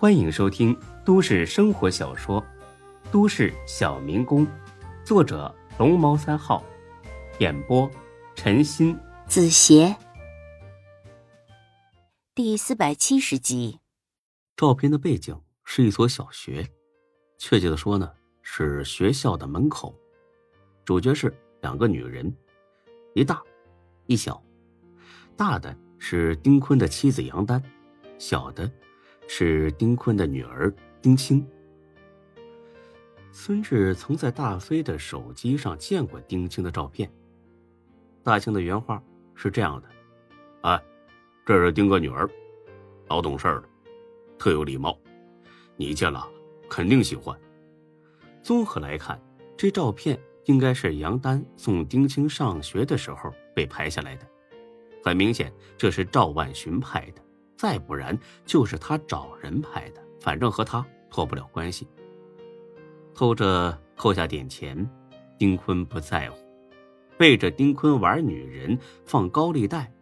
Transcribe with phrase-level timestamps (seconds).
[0.00, 0.74] 欢迎收听
[1.04, 2.40] 都市生活小说
[3.12, 4.46] 《都市小民工》，
[5.04, 6.64] 作者龙猫三号，
[7.38, 7.86] 演播
[8.34, 9.94] 陈鑫、子邪，
[12.34, 13.78] 第四百七十集。
[14.56, 16.66] 照片的背景是一所小学，
[17.36, 18.10] 确切的说呢，
[18.40, 19.94] 是学校的门口。
[20.82, 21.30] 主角是
[21.60, 22.34] 两个女人，
[23.12, 23.42] 一大
[24.06, 24.42] 一小。
[25.36, 27.62] 大的是丁坤的妻子杨丹，
[28.18, 28.72] 小的
[29.32, 31.46] 是丁坤的女儿丁青。
[33.30, 37.08] 孙志曾在大飞的手机上见过丁青的照片。
[38.24, 39.00] 大庆的原话
[39.36, 39.88] 是这样的
[40.62, 40.82] ：“哎，
[41.46, 42.28] 这是丁哥女儿，
[43.06, 43.62] 老懂事了，
[44.36, 44.98] 特有礼貌，
[45.76, 46.28] 你见了
[46.68, 47.38] 肯定喜欢。”
[48.42, 49.16] 综合来看，
[49.56, 50.18] 这照片。
[50.46, 54.26] 应该是杨丹送丁青上学的时候被拍下来的，
[55.04, 57.22] 很明显这是赵万寻拍的，
[57.60, 61.86] 再不然就是他找人拍的，反正和他脱不了关系。
[63.14, 64.88] 偷着扣下点钱，
[65.38, 66.38] 丁坤不在乎；
[67.18, 69.92] 背着丁坤玩女人、放高利贷，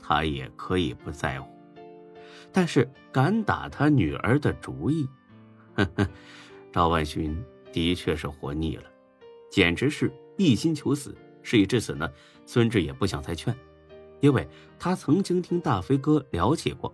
[0.00, 1.48] 他也可以不在乎。
[2.50, 5.08] 但是敢打他女儿的主意，
[5.76, 6.08] 呵呵，
[6.72, 7.40] 赵万寻
[7.72, 8.90] 的确是活腻了。
[9.52, 11.16] 简直是一心求死。
[11.44, 12.10] 事已至此呢，
[12.44, 13.56] 孙志也不想再劝，
[14.18, 14.48] 因为
[14.80, 16.92] 他曾经听大飞哥了解过，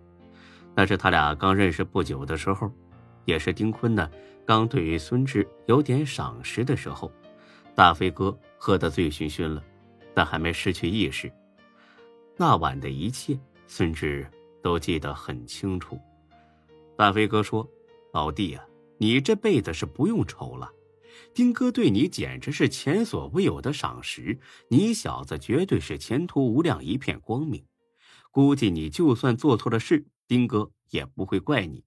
[0.74, 2.70] 那是他俩刚认识不久的时候，
[3.24, 4.10] 也是丁坤呢
[4.46, 7.12] 刚对于孙志有点赏识的时候。
[7.74, 9.62] 大飞哥喝得醉醺醺了，
[10.14, 11.30] 但还没失去意识。
[12.36, 14.26] 那晚的一切，孙志
[14.62, 15.98] 都记得很清楚。
[16.96, 17.66] 大飞哥说
[18.12, 18.64] ：“老弟啊，
[18.98, 20.70] 你这辈子是不用愁了。”
[21.32, 27.64] 丁哥对你简直是前所未有的赏识，你小子绝对是前途无量，一片光明。
[28.30, 31.82] 估计你就算做错了事，丁哥也不会怪你。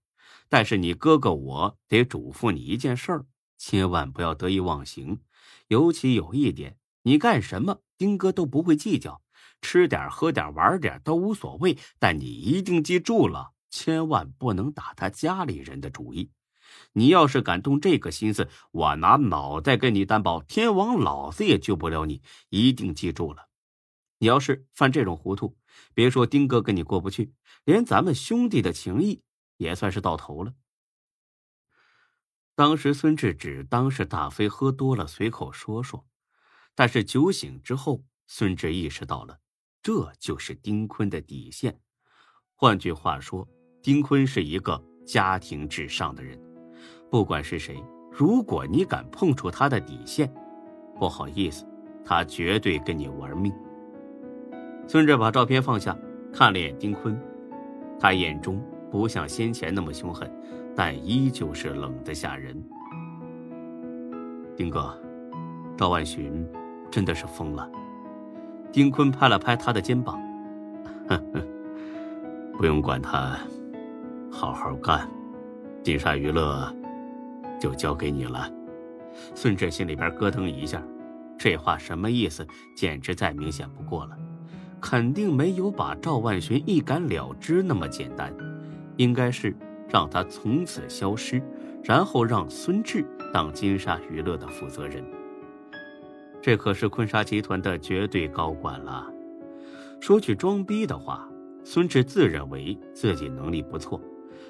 [0.49, 3.25] 但是你哥哥我得嘱咐你一件事儿，
[3.58, 5.22] 千万不要得意忘形。
[5.69, 9.22] 尤其有一点，你干什么，丁哥都不会计较，
[9.62, 11.78] 吃点、喝点、玩点都无所谓。
[12.00, 16.29] 但你一定记住了，千万不能打他家里人的主意。
[16.91, 22.22] 你要是敢动这个心思，我拿脑袋跟你担保，天王老子也救不了你。
[22.50, 23.47] 一定记住了，
[24.17, 25.56] 你要是犯这种糊涂，
[25.94, 29.23] 别说丁哥跟你过不去，连咱们兄弟的情谊
[29.57, 30.53] 也算是到头了。
[32.56, 36.06] 当时孙志只当是大飞喝多了，随口说说，
[36.75, 39.39] 但是酒醒之后，孙志意识到了，
[39.81, 41.79] 这就是丁坤的底线。
[42.53, 43.47] 换句话说，
[43.81, 46.40] 丁坤是一个家庭至上的人。
[47.09, 50.31] 不管是谁，如果你敢碰触他的底线，
[51.00, 51.67] 不好意思，
[52.05, 53.51] 他绝对跟你玩命。
[54.88, 55.97] 孙志把照片放下，
[56.31, 57.19] 看了眼丁坤，
[57.99, 58.61] 他眼中
[58.91, 60.29] 不像先前那么凶狠，
[60.75, 62.55] 但依旧是冷得吓人。
[64.55, 64.95] 丁哥，
[65.77, 66.47] 赵万寻
[66.91, 67.69] 真的是疯了。
[68.72, 70.22] 丁坤拍了拍他的肩膀，
[71.07, 71.41] 呵呵，
[72.57, 73.38] 不用管他，
[74.31, 75.09] 好好干，
[75.83, 76.73] 金沙娱乐。
[77.59, 78.51] 就交给你了，
[79.33, 80.83] 孙志心里边咯噔一下，
[81.38, 82.45] 这话什么意思？
[82.75, 84.17] 简直再明显不过了，
[84.83, 88.35] 肯定没有把赵万寻一干了之那么简单，
[88.97, 89.55] 应该是
[89.88, 91.41] 让他从此消失，
[91.81, 95.01] 然后让孙志当金沙娱乐的负责人。
[96.41, 99.09] 这可是坤沙集团的绝对高管了。
[100.01, 101.25] 说句装逼的话，
[101.63, 104.01] 孙志自认为自己能力不错。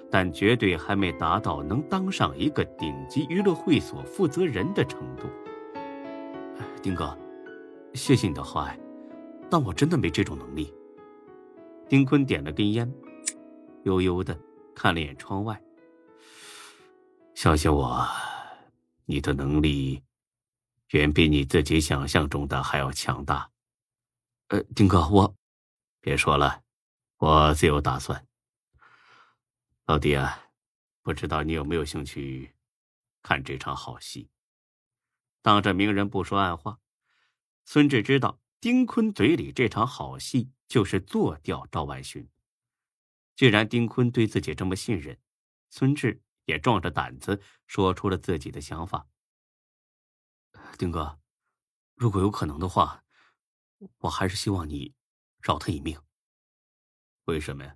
[0.09, 5.27] 但绝对还没达到能当上一个顶级娱乐会所负责人的程度。
[6.83, 7.17] 丁哥，
[7.95, 8.77] 谢谢你的厚爱，
[9.53, 10.73] 但我真的没这种能力。
[11.87, 12.91] 丁坤点了根烟，
[13.83, 14.35] 悠悠的
[14.73, 15.61] 看了眼窗外。
[17.35, 18.03] 相信我，
[19.05, 20.01] 你的能力
[20.87, 23.47] 远比你自己想象中的还要强大。
[24.47, 25.35] 呃，丁哥，我
[26.01, 26.63] 别说了，
[27.17, 28.25] 我自有打算。
[29.85, 30.47] 老弟啊，
[31.03, 32.55] 不知道你有没有兴趣
[33.21, 34.31] 看这场好戏？
[35.43, 36.79] 当着明人不说暗话，
[37.65, 42.29] 孙志知道丁坤嘴里这场好戏就是做掉赵万寻。
[43.35, 45.19] 既然丁坤对自己这么信任，
[45.69, 49.05] 孙志也壮着胆子说出了自己的想法。
[50.77, 51.19] 丁哥，
[51.95, 53.03] 如果有可能的话，
[53.97, 54.95] 我还是希望你
[55.41, 56.01] 饶他一命。
[57.25, 57.75] 为什么呀？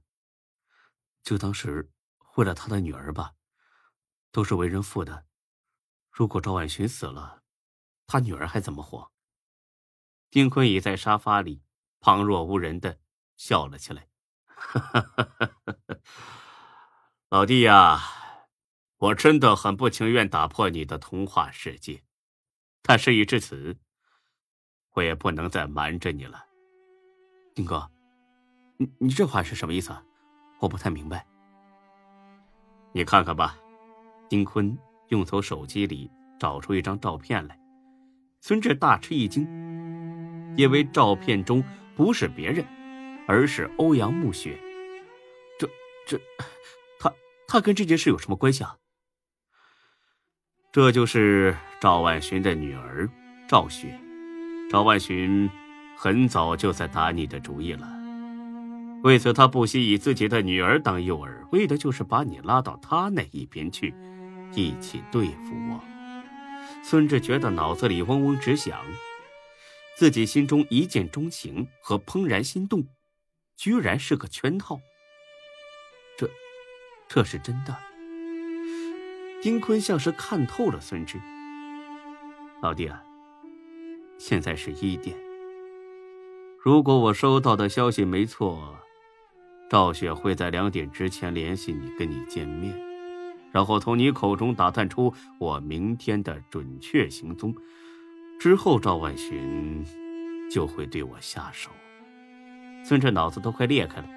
[1.21, 1.91] 就当是。
[2.37, 3.35] 为了他的女儿吧，
[4.31, 5.25] 都是为人父的。
[6.11, 7.43] 如果赵万寻死了，
[8.05, 9.11] 他女儿还怎么活？
[10.37, 11.63] 丁坤倚在沙发里，
[11.99, 12.99] 旁若无人的
[13.37, 14.07] 笑了起来。
[17.29, 17.99] 老弟呀，
[18.97, 22.03] 我真的很不情愿打破你的童话世界，
[22.83, 23.79] 但事已至此，
[24.91, 26.45] 我也不能再瞒着你了。
[27.55, 27.89] 丁哥，
[28.77, 29.91] 你你这话是什么意思？
[30.59, 31.25] 我不太明白。
[32.91, 33.57] 你看看吧。
[34.29, 37.59] 丁坤用从手机里找出一张照片来，
[38.39, 39.43] 孙志大吃一惊，
[40.57, 41.63] 因为照片中
[41.95, 42.65] 不是别人，
[43.27, 44.59] 而是欧阳暮雪。
[45.57, 45.69] 这
[46.05, 46.19] 这，
[46.99, 47.13] 他
[47.47, 48.75] 他跟这件事有什么关系啊？
[50.71, 53.09] 这就是赵万寻的女儿
[53.47, 53.97] 赵雪。
[54.69, 55.49] 赵万寻
[55.95, 57.87] 很早就在打你的主意了，
[59.03, 63.93] 为此他不惜以自己的女儿当诱饵，为的就是把你拉到他那一边去。
[64.53, 65.81] 一起对付我，
[66.83, 68.79] 孙志觉得脑子里嗡嗡直响，
[69.97, 72.85] 自己心中一见钟情和怦然心动，
[73.55, 74.79] 居然是个圈套。
[76.15, 76.29] 这，
[77.07, 77.75] 这是真的。
[79.41, 81.17] 丁坤像是看透了孙志。
[82.61, 83.03] 老弟啊，
[84.19, 85.17] 现在是一点。
[86.63, 88.77] 如果我收到的消息没错，
[89.67, 92.71] 赵雪会在两点之前联系你，跟你见面。
[93.51, 97.55] 然后从你口中打探出我明天的准确行踪，
[98.39, 99.83] 之后赵万寻
[100.51, 101.71] 就会对我下手。
[102.83, 104.07] 孙志脑子都快裂开了，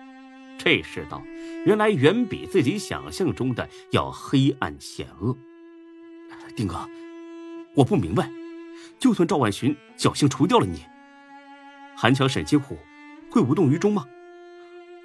[0.59, 1.23] 这世道
[1.65, 5.37] 原来远比自己想象中的要黑暗险恶。
[6.55, 6.89] 丁哥，
[7.75, 8.31] 我不明白，
[8.99, 10.85] 就算赵万寻侥幸除掉了你，
[11.97, 12.79] 韩强、沈金虎
[13.31, 14.07] 会无动于衷吗？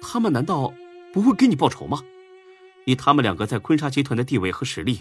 [0.02, 0.72] 他们难道
[1.12, 2.02] 不会给你报仇吗？
[2.84, 5.00] 以他们两个在坤沙集团的地位和实力，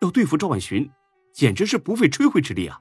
[0.00, 0.90] 要对付赵万寻，
[1.32, 2.80] 简直是不费吹灰之力啊！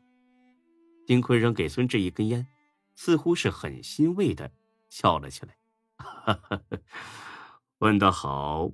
[1.05, 2.47] 丁坤扔给孙志一根烟，
[2.95, 4.51] 似乎是很欣慰的
[4.89, 5.57] 笑了起来。
[7.79, 8.71] 问得好！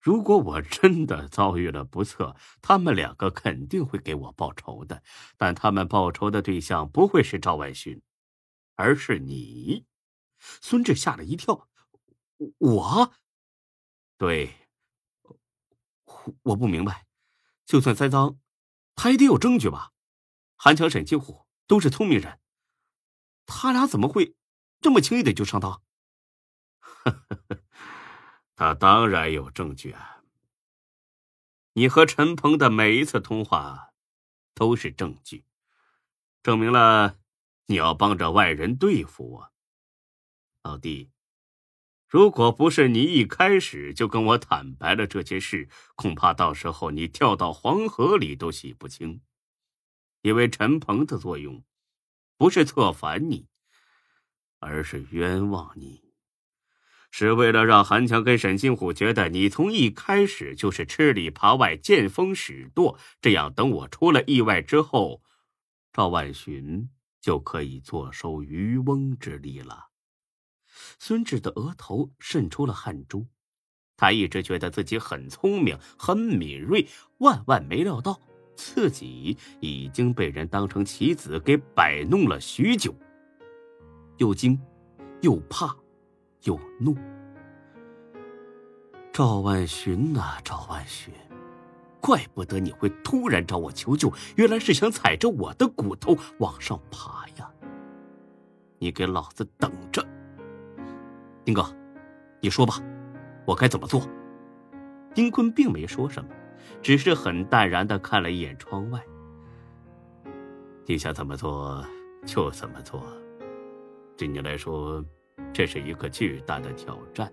[0.00, 5.02] 如果我真的遭遇了不测，他们两个肯定会给我报仇的。
[5.38, 8.02] 但他们报仇的对象不会是赵万寻，
[8.76, 9.86] 而是你。
[10.38, 11.68] 孙志吓了一跳，
[12.58, 13.14] 我。
[14.18, 14.54] 对，
[16.42, 17.06] 我不明白，
[17.64, 18.36] 就算栽赃，
[18.94, 19.93] 他也得有证据吧？
[20.64, 22.40] 韩强、沈金虎都是聪明人，
[23.44, 24.34] 他俩怎么会
[24.80, 25.82] 这么轻易的就上当？
[28.56, 30.22] 他当然有证据啊！
[31.74, 33.90] 你和陈鹏的每一次通话
[34.54, 35.44] 都是证据，
[36.42, 37.18] 证明了
[37.66, 39.52] 你要帮着外人对付我，
[40.62, 41.10] 老弟。
[42.08, 49.20] 如果不是你一开始就跟我坦白了这些事，恐怕到时候你跳到黄河里都洗不清。
[50.24, 51.62] 因为陈鹏的作用，
[52.38, 53.46] 不是策反你，
[54.58, 56.02] 而是冤枉你，
[57.10, 65.22] 是为了让韩强跟沈金虎觉得你从一开始就是吃里扒外、见风使舵，这样等我出了意外之后，
[65.92, 66.88] 赵万寻
[67.20, 69.88] 就可以坐收渔翁之利了。
[70.98, 73.26] 孙志的额头渗出了汗珠，
[73.94, 76.88] 他一直觉得自己很聪明、很敏锐，
[77.18, 78.18] 万万没料到
[78.56, 82.94] 自己已经被人当成棋子给摆弄了许久。
[84.18, 84.58] 又惊，
[85.22, 85.74] 又怕，
[86.44, 86.96] 又怒。
[89.12, 91.12] 赵万寻呐，赵万寻，
[92.00, 97.50] 怪不得你会突然找我求救，原来是想踩着我的骨头往上爬呀！
[98.78, 100.04] 你给老子等着！
[101.44, 101.64] 丁哥，
[102.40, 102.80] 你说吧，
[103.46, 104.02] 我该怎么做？
[105.14, 106.30] 丁坤并没说什么，
[106.82, 109.00] 只是很淡然的看了一眼窗外。
[110.86, 111.84] 你想怎么做
[112.26, 113.02] 就怎么做，
[114.16, 115.04] 对你来说，
[115.52, 117.32] 这是一个巨大的挑战，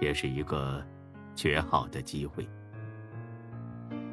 [0.00, 0.84] 也是一个
[1.34, 2.48] 绝好的机会。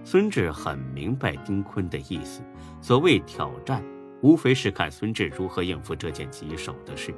[0.04, 2.42] 孙志很明白丁坤的意思，
[2.82, 3.84] 所谓挑战，
[4.22, 7.13] 无非是看孙志如何应付这件棘手的事。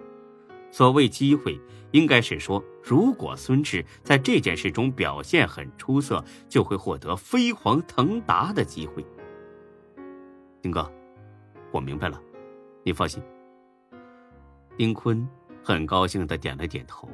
[0.75, 1.57] 所谓机会，
[1.91, 9.01] 应该是说，如果孙志在这件事中表现很出色，就会获得飞黄腾达的机会。
[10.61, 10.91] 丁哥，
[11.71, 12.21] 我明白了，
[12.83, 13.23] 你放心。
[14.75, 15.25] 丁坤
[15.63, 17.09] 很高兴的点了点头。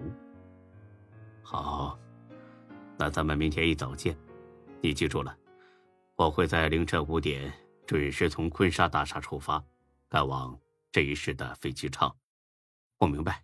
[1.43, 1.99] 好，
[2.97, 4.17] 那咱们明天一早见。
[4.81, 5.37] 你记住了，
[6.15, 7.53] 我会在凌晨五点
[7.85, 9.63] 准时从坤沙大厦出发，
[10.09, 10.59] 赶往
[10.91, 12.11] 这一市的飞机场。
[12.97, 13.43] 我明白。